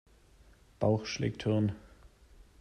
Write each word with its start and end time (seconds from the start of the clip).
Bauch 0.79 1.05
schlägt 1.05 1.43
Hirn. 1.45 1.73